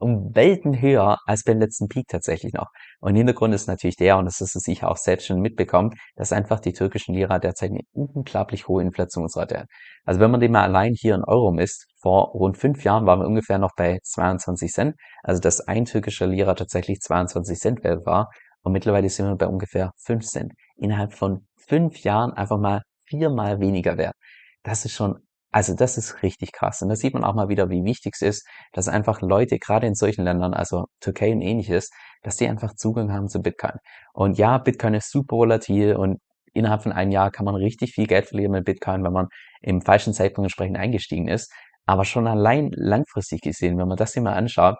[0.00, 2.68] um Welten höher als beim letzten Peak tatsächlich noch.
[3.00, 6.32] Und Hintergrund ist natürlich der, und das ist es sicher auch selbst schon mitbekommen, dass
[6.32, 9.66] einfach die türkischen Lira derzeit eine unglaublich hohe Inflationsrate hat.
[10.04, 13.20] Also wenn man den mal allein hier in Euro misst, vor rund fünf Jahren waren
[13.20, 18.06] wir ungefähr noch bei 22 Cent, also dass ein türkischer Lira tatsächlich 22 Cent wert
[18.06, 18.28] war.
[18.62, 20.52] Und mittlerweile sind wir bei ungefähr 5 Cent.
[20.76, 24.14] Innerhalb von fünf Jahren einfach mal viermal weniger wert.
[24.62, 25.18] Das ist schon
[25.50, 26.82] also das ist richtig krass.
[26.82, 29.86] Und da sieht man auch mal wieder, wie wichtig es ist, dass einfach Leute, gerade
[29.86, 31.90] in solchen Ländern, also Türkei und ähnliches,
[32.22, 33.78] dass die einfach Zugang haben zu Bitcoin.
[34.12, 36.18] Und ja, Bitcoin ist super volatil und
[36.52, 39.28] innerhalb von einem Jahr kann man richtig viel Geld verlieren mit Bitcoin, wenn man
[39.62, 41.50] im falschen Zeitpunkt entsprechend eingestiegen ist.
[41.86, 44.76] Aber schon allein langfristig gesehen, wenn man das hier mal anschaut,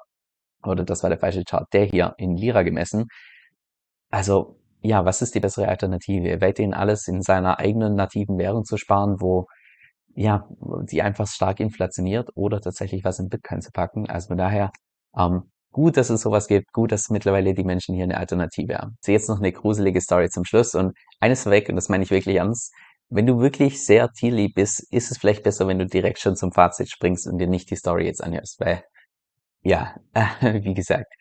[0.62, 3.06] oder das war der falsche Chart, der hier in Lira gemessen,
[4.10, 6.40] also ja, was ist die bessere Alternative?
[6.40, 9.46] Weiterhin alles in seiner eigenen nativen Währung zu sparen, wo
[10.18, 10.48] ja,
[10.90, 14.10] die einfach stark inflationiert oder tatsächlich was in Bitcoin zu packen.
[14.10, 14.72] Also von daher,
[15.16, 18.96] ähm, gut, dass es sowas gibt, gut, dass mittlerweile die Menschen hier eine Alternative haben.
[19.00, 22.10] So jetzt noch eine gruselige Story zum Schluss und eines vorweg, und das meine ich
[22.10, 22.74] wirklich ernst,
[23.10, 26.50] wenn du wirklich sehr tierlieb bist, ist es vielleicht besser, wenn du direkt schon zum
[26.50, 28.82] Fazit springst und dir nicht die Story jetzt anhörst, weil,
[29.62, 29.94] ja,
[30.40, 31.14] wie gesagt.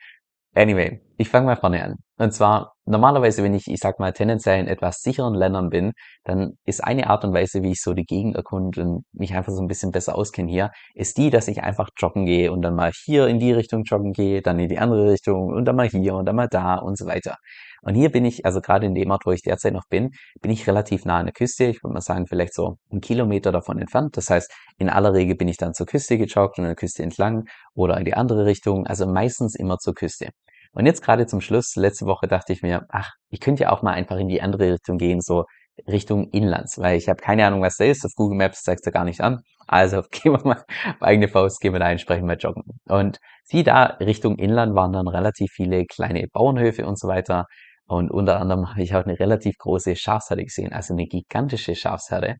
[0.58, 1.98] Anyway, ich fange mal vorne an.
[2.18, 5.92] Und zwar, normalerweise, wenn ich, ich sag mal, tendenziell in etwas sicheren Ländern bin,
[6.24, 9.54] dann ist eine Art und Weise, wie ich so die Gegend erkunde und mich einfach
[9.54, 12.74] so ein bisschen besser auskenne hier, ist die, dass ich einfach joggen gehe und dann
[12.74, 15.88] mal hier in die Richtung joggen gehe, dann in die andere Richtung und dann mal
[15.88, 17.36] hier und dann mal da und so weiter.
[17.84, 20.10] Und hier bin ich, also gerade in dem Ort, wo ich derzeit noch bin,
[20.42, 21.66] bin ich relativ nah an der Küste.
[21.66, 24.18] Ich würde mal sagen, vielleicht so einen Kilometer davon entfernt.
[24.18, 27.04] Das heißt, in aller Regel bin ich dann zur Küste gejoggt und an der Küste
[27.04, 27.44] entlang
[27.76, 28.88] oder in die andere Richtung.
[28.88, 30.30] Also meistens immer zur Küste.
[30.78, 33.82] Und jetzt gerade zum Schluss, letzte Woche dachte ich mir, ach, ich könnte ja auch
[33.82, 35.46] mal einfach in die andere Richtung gehen, so
[35.88, 38.06] Richtung Inlands, weil ich habe keine Ahnung, was da ist.
[38.06, 39.40] Auf Google Maps zeigt es gar nicht an.
[39.66, 42.62] Also gehen wir mal auf eigene Faust, gehen wir da entsprechend mal joggen.
[42.88, 47.46] Und sie da Richtung Inland waren dann relativ viele kleine Bauernhöfe und so weiter.
[47.88, 52.36] Und unter anderem habe ich auch eine relativ große Schafsherde gesehen, also eine gigantische Schafsherde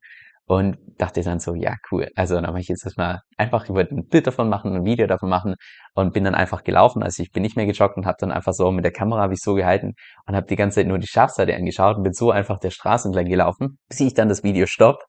[0.48, 2.08] und dachte dann so, ja, cool.
[2.16, 5.28] Also dann habe ich jetzt erstmal einfach über ein Bild davon machen, ein Video davon
[5.28, 5.56] machen
[5.94, 7.02] und bin dann einfach gelaufen.
[7.02, 9.34] Also ich bin nicht mehr gejoggt und habe dann einfach so mit der Kamera habe
[9.34, 9.92] ich so gehalten
[10.26, 13.08] und habe die ganze Zeit nur die Schafseite angeschaut und bin so einfach der Straße
[13.08, 15.04] entlang gelaufen, bis ich dann das Video stopp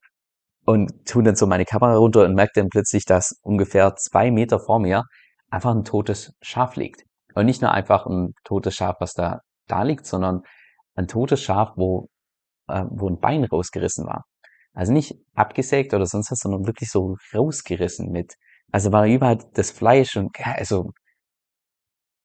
[0.66, 4.60] und tue dann so meine Kamera runter und merke dann plötzlich, dass ungefähr zwei Meter
[4.60, 5.04] vor mir
[5.50, 7.04] einfach ein totes Schaf liegt.
[7.34, 10.42] Und nicht nur einfach ein totes Schaf, was da, da liegt, sondern
[10.96, 12.08] ein totes Schaf, wo,
[12.68, 14.26] äh, wo ein Bein rausgerissen war.
[14.80, 18.36] Also nicht abgesägt oder sonst was, sondern wirklich so rausgerissen mit.
[18.72, 20.92] Also war überall das Fleisch und also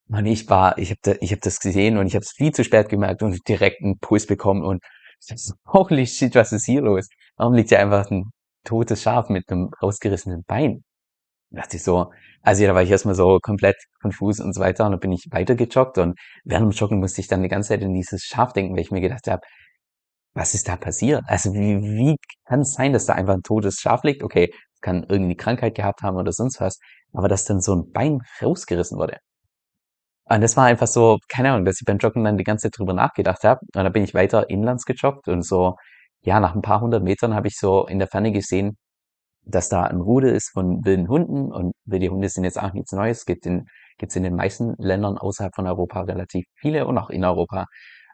[0.06, 2.52] man, ich war, ich habe da, ich hab das gesehen und ich habe es viel
[2.52, 4.80] zu spät gemerkt und direkt einen Puls bekommen und
[5.66, 7.08] holy shit, was ist hier los?
[7.36, 8.30] Warum liegt ja einfach ein
[8.62, 10.84] totes Schaf mit einem rausgerissenen Bein?
[11.50, 12.12] Da dachte ich so,
[12.42, 15.26] also da war ich erstmal so komplett konfus und so weiter und dann bin ich
[15.32, 18.74] weitergejoggt und während dem Joggen musste ich dann die ganze Zeit in dieses Schaf denken,
[18.76, 19.42] weil ich mir gedacht habe,
[20.34, 21.22] was ist da passiert?
[21.26, 22.16] Also wie, wie
[22.46, 24.22] kann es sein, dass da einfach ein totes Schaf liegt?
[24.22, 26.78] Okay, kann irgendwie Krankheit gehabt haben oder sonst was,
[27.12, 29.18] aber dass dann so ein Bein rausgerissen wurde.
[30.26, 32.78] Und das war einfach so, keine Ahnung, dass ich beim Joggen dann die ganze Zeit
[32.78, 33.60] drüber nachgedacht habe.
[33.60, 35.76] Und dann bin ich weiter inlands gejoggt und so,
[36.22, 38.78] ja, nach ein paar hundert Metern habe ich so in der Ferne gesehen,
[39.44, 42.92] dass da ein Rudel ist von wilden Hunden und wilde Hunde sind jetzt auch nichts
[42.92, 43.26] Neues.
[43.26, 43.66] Gibt in,
[43.98, 47.66] gibt's in den meisten Ländern außerhalb von Europa relativ viele und auch in Europa.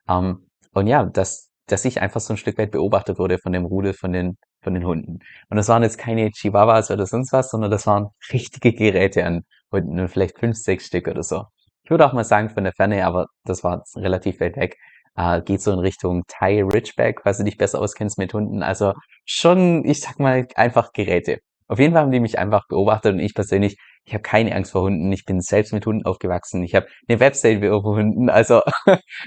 [0.08, 3.64] Ähm, und ja, dass, dass ich einfach so ein Stück weit beobachtet wurde von dem
[3.64, 5.18] Rudel von den, von den Hunden.
[5.48, 9.42] Und das waren jetzt keine Chihuahuas oder sonst was, sondern das waren richtige Geräte an
[9.72, 11.44] Hunden, vielleicht fünf, sechs Stück oder so.
[11.84, 14.76] Ich würde auch mal sagen von der Ferne, aber das war relativ weit weg,
[15.16, 18.62] äh, geht so in Richtung Thai Ridgeback, falls du dich besser auskennst mit Hunden.
[18.62, 21.38] Also schon, ich sag mal, einfach Geräte.
[21.68, 23.76] Auf jeden Fall haben die mich einfach beobachtet und ich persönlich,
[24.10, 25.12] ich habe keine Angst vor Hunden.
[25.12, 26.64] Ich bin selbst mit Hunden aufgewachsen.
[26.64, 28.28] Ich habe eine Website über Hunden.
[28.28, 28.60] Also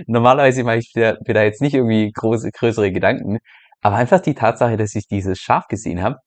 [0.08, 3.38] normalerweise mache ich mir, mir da jetzt nicht irgendwie große, größere Gedanken.
[3.82, 6.18] Aber einfach die Tatsache, dass ich dieses Schaf gesehen habe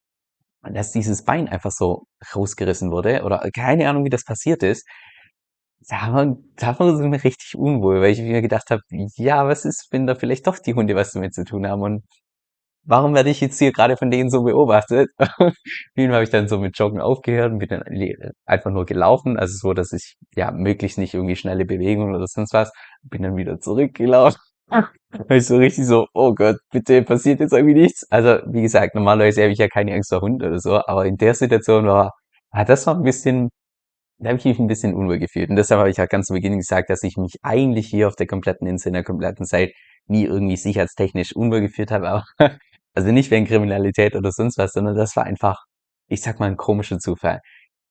[0.73, 4.85] dass dieses Bein einfach so rausgerissen wurde oder keine Ahnung, wie das passiert ist,
[5.89, 8.83] da war, da war so mir richtig unwohl, weil ich mir gedacht habe,
[9.17, 12.03] ja, was ist, wenn da vielleicht doch die Hunde was damit zu tun haben und
[12.87, 15.11] warum werde ich jetzt hier gerade von denen so beobachtet?
[15.95, 17.83] Vielen habe ich dann so mit Joggen aufgehört und bin dann
[18.47, 22.53] einfach nur gelaufen, also so, dass ich ja möglichst nicht irgendwie schnelle Bewegungen oder sonst
[22.55, 22.73] was,
[23.03, 24.41] bin dann wieder zurückgelaufen.
[25.31, 28.05] Ich so richtig so, oh Gott, bitte passiert jetzt irgendwie nichts.
[28.11, 31.17] Also, wie gesagt, normalerweise habe ich ja keine Angst vor Hund oder so, aber in
[31.17, 32.13] der Situation war,
[32.51, 33.49] ah, das war ein bisschen
[34.19, 35.51] da habe ich mich ein bisschen unwohl gefühlt.
[35.51, 38.17] Und deshalb habe ich ja ganz zu Beginn gesagt, dass ich mich eigentlich hier auf
[38.17, 39.73] der kompletten Insel, in der kompletten Zeit
[40.07, 42.09] nie irgendwie sicherheitstechnisch unwohl gefühlt habe.
[42.09, 42.25] Aber,
[42.97, 45.65] also nicht wegen Kriminalität oder sonst was, sondern das war einfach,
[46.09, 47.41] ich sag mal, ein komischer Zufall.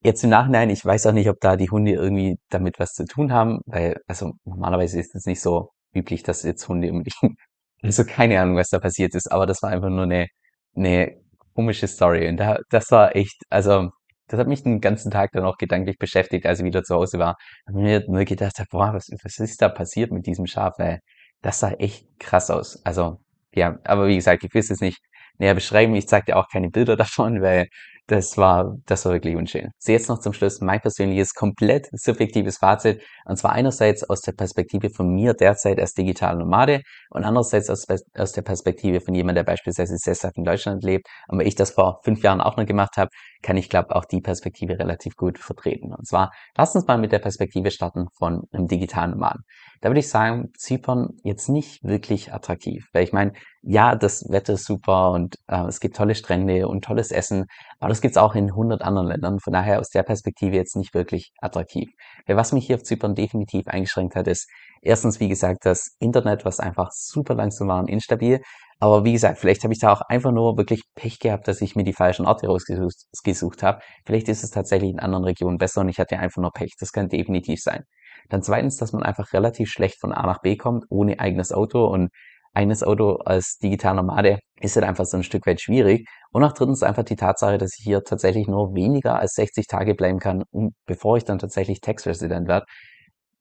[0.04, 3.06] Jetzt im Nachhinein, ich weiß auch nicht, ob da die Hunde irgendwie damit was zu
[3.06, 7.16] tun haben, weil, also normalerweise ist es nicht so üblich, dass jetzt Hunde unbedingt,
[7.84, 10.28] also keine Ahnung, was da passiert ist, aber das war einfach nur eine,
[10.76, 11.16] eine
[11.54, 12.28] komische Story.
[12.28, 13.90] Und da, das war echt, also
[14.28, 17.20] das hat mich den ganzen Tag dann auch gedanklich beschäftigt, als ich wieder zu Hause
[17.20, 17.36] war.
[17.68, 20.74] Und mir nur gedacht boah, was, was ist da passiert mit diesem Schaf?
[20.80, 21.00] Weil
[21.42, 22.84] das sah echt krass aus.
[22.86, 23.20] Also,
[23.56, 25.00] ja, aber wie gesagt, ich will es nicht
[25.38, 25.96] näher beschreiben.
[25.96, 27.68] Ich zeige dir auch keine Bilder davon, weil
[28.08, 29.72] das war, das war wirklich unschön.
[29.80, 33.02] So jetzt noch zum Schluss mein persönliches, komplett subjektives Fazit.
[33.26, 37.88] Und zwar einerseits aus der Perspektive von mir derzeit als digitaler Nomade und andererseits aus,
[38.16, 41.08] aus der Perspektive von jemand, der beispielsweise sesshaft in Deutschland lebt.
[41.28, 43.10] Und weil ich das vor fünf Jahren auch noch gemacht habe,
[43.42, 45.92] kann ich glaube auch die Perspektive relativ gut vertreten.
[45.92, 49.42] Und zwar, lass uns mal mit der Perspektive starten von einem digitalen Nomaden.
[49.82, 52.88] Da würde ich sagen, Zypern jetzt nicht wirklich attraktiv.
[52.94, 56.84] Weil ich meine, ja, das Wetter ist super und äh, es gibt tolle Strände und
[56.84, 57.46] tolles Essen,
[57.80, 59.40] aber das gibt's auch in 100 anderen Ländern.
[59.40, 61.90] Von daher aus der Perspektive jetzt nicht wirklich attraktiv.
[62.26, 64.50] Weil was mich hier auf Zypern definitiv eingeschränkt hat, ist
[64.82, 68.42] erstens, wie gesagt, das Internet, was einfach super langsam war und instabil.
[68.80, 71.76] Aber wie gesagt, vielleicht habe ich da auch einfach nur wirklich Pech gehabt, dass ich
[71.76, 73.80] mir die falschen Orte rausgesucht habe.
[74.06, 76.74] Vielleicht ist es tatsächlich in anderen Regionen besser und ich hatte einfach nur Pech.
[76.80, 77.84] Das kann definitiv sein.
[78.30, 81.86] Dann zweitens, dass man einfach relativ schlecht von A nach B kommt, ohne eigenes Auto
[81.86, 82.10] und
[82.54, 86.08] eigenes Auto als digitaler Nomade ist halt einfach so ein Stück weit schwierig.
[86.32, 89.94] Und auch drittens einfach die Tatsache, dass ich hier tatsächlich nur weniger als 60 Tage
[89.96, 90.44] bleiben kann,
[90.86, 92.66] bevor ich dann tatsächlich Tax-Resident werde.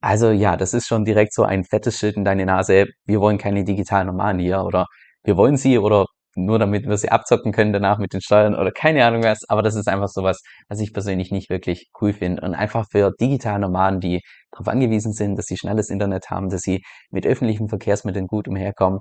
[0.01, 2.85] Also ja, das ist schon direkt so ein fettes Schild in deine Nase.
[3.05, 4.85] Wir wollen keine digitalen Nomaden hier oder
[5.25, 8.71] wir wollen sie oder nur damit wir sie abzocken können danach mit den Steuern oder
[8.71, 9.39] keine Ahnung was.
[9.47, 12.41] Aber das ist einfach sowas, was ich persönlich nicht wirklich cool finde.
[12.41, 16.61] Und einfach für digitale Nomaden, die darauf angewiesen sind, dass sie schnelles Internet haben, dass
[16.61, 18.99] sie mit öffentlichen Verkehrsmitteln gut umherkommen,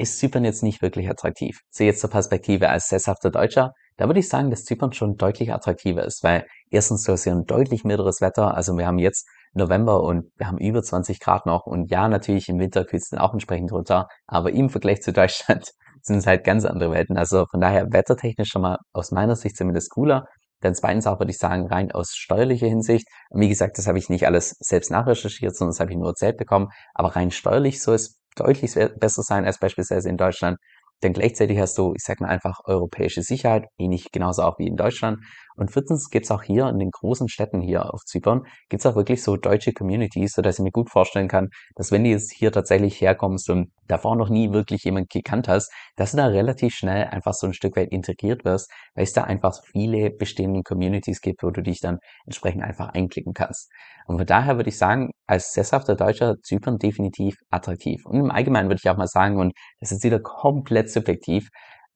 [0.00, 1.60] ist Zypern jetzt nicht wirklich attraktiv.
[1.70, 5.52] So jetzt zur Perspektive als sesshafter Deutscher, da würde ich sagen, dass Zypern schon deutlich
[5.52, 9.28] attraktiver ist, weil erstens du hast hier ein deutlich milderes Wetter, also wir haben jetzt
[9.52, 13.10] November und wir haben über 20 Grad noch und ja, natürlich im Winter kühlt es
[13.10, 17.18] dann auch entsprechend runter, aber im Vergleich zu Deutschland sind es halt ganz andere Welten.
[17.18, 20.24] Also von daher wettertechnisch schon mal aus meiner Sicht zumindest cooler.
[20.60, 23.06] Dann zweitens auch würde ich sagen, rein aus steuerlicher Hinsicht.
[23.30, 26.08] Und wie gesagt, das habe ich nicht alles selbst nachrecherchiert, sondern das habe ich nur
[26.08, 26.68] erzählt bekommen.
[26.94, 30.58] Aber rein steuerlich soll es deutlich besser sein als beispielsweise in Deutschland.
[31.02, 34.76] Denn gleichzeitig hast du, ich sag mal einfach, europäische Sicherheit, ähnlich genauso auch wie in
[34.76, 35.18] Deutschland.
[35.60, 39.22] Und viertens gibt's auch hier in den großen Städten hier auf Zypern, gibt's auch wirklich
[39.22, 42.98] so deutsche Communities, sodass ich mir gut vorstellen kann, dass wenn du jetzt hier tatsächlich
[42.98, 47.34] herkommst und davor noch nie wirklich jemand gekannt hast, dass du da relativ schnell einfach
[47.34, 51.50] so ein Stück weit integriert wirst, weil es da einfach viele bestehende Communities gibt, wo
[51.50, 53.70] du dich dann entsprechend einfach einklicken kannst.
[54.06, 58.06] Und von daher würde ich sagen, als sesshafter Deutscher Zypern definitiv attraktiv.
[58.06, 61.50] Und im Allgemeinen würde ich auch mal sagen, und das ist wieder komplett subjektiv,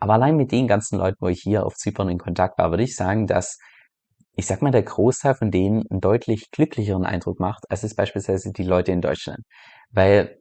[0.04, 2.82] aber allein mit den ganzen Leuten, wo ich hier auf Zypern in Kontakt war, würde
[2.82, 3.56] ich sagen, dass
[4.36, 8.52] ich sag mal, der Großteil von denen einen deutlich glücklicheren Eindruck macht, als es beispielsweise
[8.52, 9.38] die Leute in Deutschland.
[9.92, 10.36] Weil,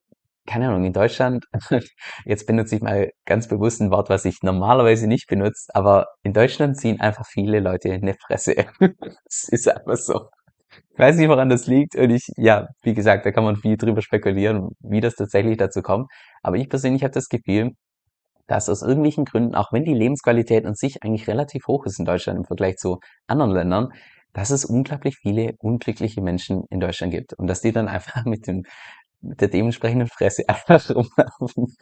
[0.46, 1.46] keine Ahnung, in Deutschland,
[2.26, 6.34] jetzt benutze ich mal ganz bewusst ein Wort, was ich normalerweise nicht benutze, aber in
[6.34, 8.66] Deutschland ziehen einfach viele Leute eine Fresse.
[9.26, 10.28] Es ist einfach so.
[10.92, 11.96] Ich weiß nicht, woran das liegt.
[11.96, 15.82] Und ich, ja, wie gesagt, da kann man viel drüber spekulieren, wie das tatsächlich dazu
[15.82, 16.12] kommt.
[16.42, 17.72] Aber ich persönlich habe das Gefühl,
[18.48, 22.06] dass aus irgendwelchen Gründen, auch wenn die Lebensqualität an sich eigentlich relativ hoch ist in
[22.06, 23.90] Deutschland im Vergleich zu anderen Ländern,
[24.34, 28.48] dass es unglaublich viele unglückliche Menschen in Deutschland gibt und dass die dann einfach mit,
[28.48, 28.64] dem,
[29.22, 31.76] mit der dementsprechenden Fresse einfach rumlaufen.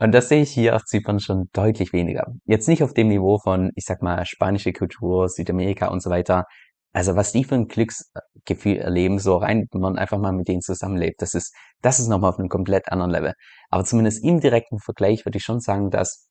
[0.00, 2.32] Und das sehe ich hier auf Zypern schon deutlich weniger.
[2.44, 6.44] Jetzt nicht auf dem Niveau von, ich sag mal, spanische Kultur, Südamerika und so weiter.
[6.92, 10.62] Also was die für ein Glücksgefühl erleben, so rein, wenn man einfach mal mit denen
[10.62, 13.34] zusammenlebt, das ist, das ist nochmal auf einem komplett anderen Level.
[13.70, 16.28] Aber zumindest im direkten Vergleich würde ich schon sagen, dass,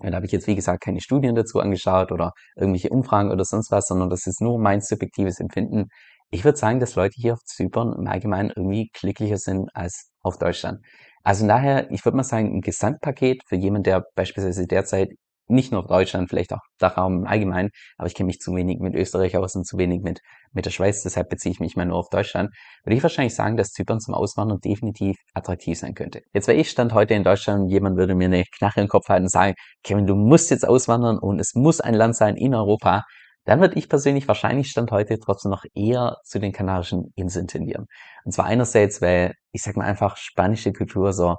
[0.00, 3.70] da habe ich jetzt wie gesagt keine Studien dazu angeschaut oder irgendwelche Umfragen oder sonst
[3.72, 5.88] was, sondern das ist nur mein subjektives Empfinden.
[6.30, 10.38] Ich würde sagen, dass Leute hier auf Zypern im Allgemeinen irgendwie glücklicher sind als auf
[10.38, 10.80] Deutschland.
[11.24, 15.10] Also daher, ich würde mal sagen, ein Gesamtpaket für jemand, der beispielsweise derzeit
[15.48, 18.94] nicht nur Deutschland, vielleicht auch Dachraum im Allgemeinen, aber ich kenne mich zu wenig mit
[18.94, 20.20] Österreich aus und zu wenig mit,
[20.52, 22.50] mit der Schweiz, deshalb beziehe ich mich mal nur auf Deutschland,
[22.84, 26.20] würde ich wahrscheinlich sagen, dass Zypern zum Auswandern definitiv attraktiv sein könnte.
[26.32, 29.24] Jetzt wäre ich Stand heute in Deutschland, jemand würde mir eine Knarre im Kopf halten
[29.24, 33.04] und sagen, Kevin, du musst jetzt auswandern und es muss ein Land sein in Europa,
[33.44, 37.86] dann würde ich persönlich wahrscheinlich Stand heute trotzdem noch eher zu den Kanarischen Inseln tendieren.
[38.24, 41.36] Und zwar einerseits, weil ich sag mal einfach spanische Kultur so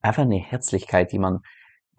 [0.00, 1.40] einfach eine Herzlichkeit, die man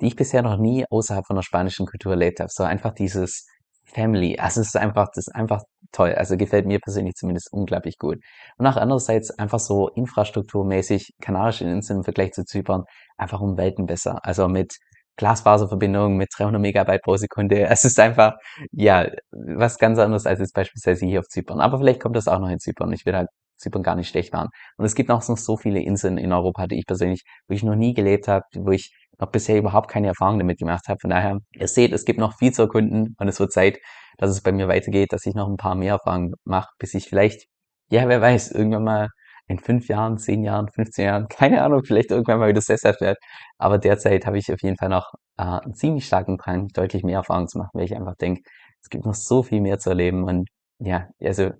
[0.02, 2.50] die ich bisher noch nie außerhalb von der spanischen Kultur erlebt habe.
[2.52, 3.46] So einfach dieses
[3.86, 4.38] Family.
[4.40, 6.14] Also es ist einfach, das ist einfach toll.
[6.14, 8.18] Also gefällt mir persönlich zumindest unglaublich gut.
[8.58, 12.84] Und auch andererseits einfach so infrastrukturmäßig Kanarische Inseln im Vergleich zu Zypern
[13.18, 14.20] einfach um Welten besser.
[14.24, 14.78] Also mit
[15.18, 17.68] Glasfaserverbindungen mit 300 Megabyte pro Sekunde.
[17.70, 18.34] Es ist einfach,
[18.72, 21.60] ja, was ganz anderes als jetzt beispielsweise hier auf Zypern.
[21.60, 22.94] Aber vielleicht kommt das auch noch in Zypern.
[22.94, 24.48] Ich will halt Zypern gar nicht schlecht waren.
[24.78, 27.64] Und es gibt auch noch so viele Inseln in Europa, die ich persönlich, wo ich
[27.64, 31.00] noch nie gelebt habe, wo ich noch bisher überhaupt keine Erfahrung damit gemacht habe.
[31.02, 33.80] Von daher, ihr seht, es gibt noch viel zu erkunden und es wird Zeit,
[34.18, 37.08] dass es bei mir weitergeht, dass ich noch ein paar mehr Erfahrungen mache, bis ich
[37.08, 37.48] vielleicht,
[37.92, 39.10] ja, wer weiß, irgendwann mal
[39.48, 43.20] in fünf Jahren, zehn Jahren, 15 Jahren, keine Ahnung, vielleicht irgendwann mal wieder sesshaft werde.
[43.58, 47.18] Aber derzeit habe ich auf jeden Fall noch äh, einen ziemlich starken Drang, deutlich mehr
[47.18, 48.42] Erfahrungen zu machen, weil ich einfach denke,
[48.82, 50.48] es gibt noch so viel mehr zu erleben und
[50.80, 51.52] ja, also